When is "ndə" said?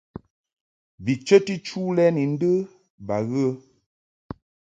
2.33-2.51